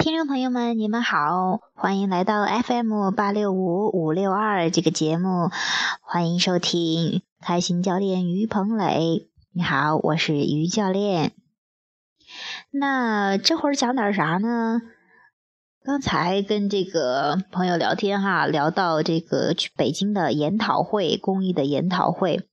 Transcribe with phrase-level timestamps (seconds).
[0.00, 5.50] 听众朋友们，你们好，欢迎来到 FM 八六五五六二这个节目，
[6.00, 9.28] 欢迎收听开心教练于鹏磊。
[9.52, 11.32] 你好，我是于教练。
[12.70, 14.80] 那这会儿讲点啥呢？
[15.82, 22.46] 刚才跟这个朋友聊天哈，聊到这个去北京的研讨会，公益的研讨会，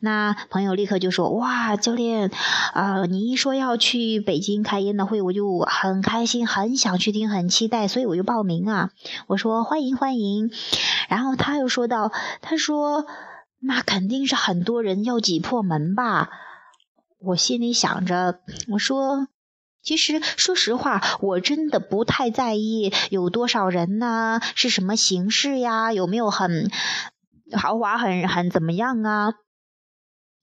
[0.00, 2.30] 那朋友立刻就说：“哇，教练，
[2.74, 8.90] 啊，你一说要去北京开研讨会，我就很开心，很想去听，很期待，所以我就报名啊。”
[9.28, 10.50] 我说：“欢迎欢迎。”
[11.08, 13.06] 然后他又说到：“他说
[13.60, 16.28] 那肯定是很多人要挤破门吧？”
[17.18, 18.40] 我心里想着，
[18.72, 19.28] 我说。
[19.84, 26.70] 其实，说实话，我真的不太在意有多少人呢，是什么形式呀，有没有很
[27.52, 29.34] 豪华、很很怎么样啊？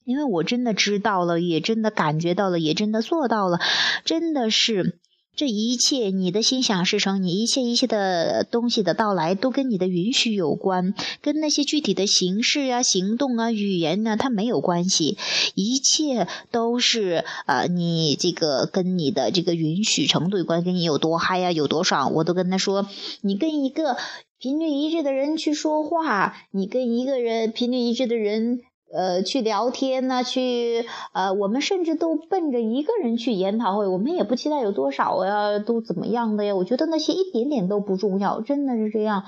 [0.04, 3.60] 因为我真的知道了，也真的感觉到了，也真的做到了，
[4.06, 5.00] 真的是。
[5.34, 15.18] 这一切，你的心想事成，你一切一切的东西的到来，都跟你的允许有关，跟那些具体的形式啊、行动啊、语言呢，它没有关系。
[15.56, 22.14] 一切都是呃，你这个跟你的这个允许程度有关，跟你有多嗨呀，有多爽。
[22.14, 22.88] 我都跟他说，
[23.22, 23.98] 你跟一个
[24.38, 28.62] 频率一致的人去说话，你跟一个人频率一致的人。
[28.94, 36.56] 呃，去聊天呢，去呃，我们甚至都奔着一个人去研讨会，我们也不期待有多少呀，都怎么样的呀？
[36.56, 39.24] 我觉得那些一点点都不重要，真的是这样。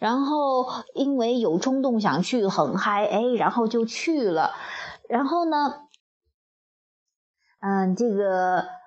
[0.00, 4.52] 然后因为有冲动想去，很嗨，哎，然后就去了。
[5.08, 5.74] 然后呢，
[7.60, 8.77] 嗯，这个。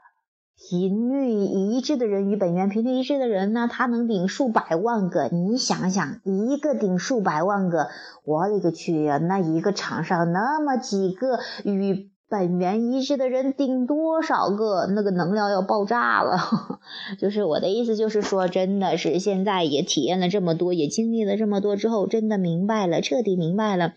[0.57, 5.27] 频率一致的人与本源频率一致的人呢，他能顶数百万个。
[5.31, 7.88] 你想想，一个顶数百万个，
[8.25, 9.17] 我勒个去呀！
[9.17, 14.88] 那一个场上那么几个与本源一致的人，顶多少个？
[14.88, 16.38] 那个能量要爆炸了。
[17.19, 23.93] 就是我的意思，就是说，真的是现在也体验了这么多，也经历了这么多之后，真的明白了，彻底明白了。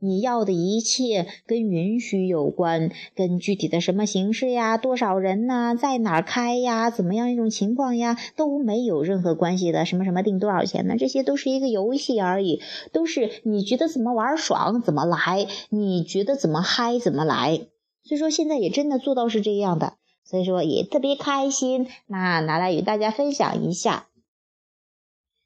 [0.00, 9.86] 你要的一切跟允许有关，跟具体的什么形式呀、多少人呐、在哪儿开呀、怎么样一种情况呀，都没有任何关系的。
[9.86, 10.96] 什么什么定多少钱呢？
[10.98, 12.60] 这些都是一个游戏而已，
[12.92, 17.60] 都是你觉得怎么玩爽怎么来，你觉得怎么嗨怎么来。
[18.02, 24.08] 所以说现在也真的做到是这样的，所以说也特别开心，那拿来与大家分享一下。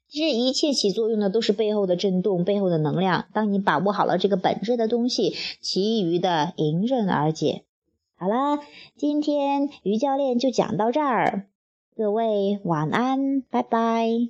[0.09, 3.27] 其实一切起作用的都是背后的震动，背后的能量。
[3.31, 7.63] 当你把握好了这个本质的东西，其余的迎刃而解。
[8.15, 8.59] 好了，
[8.97, 11.47] 今天于教练就讲到这儿，
[11.95, 14.29] 各位晚安，拜拜。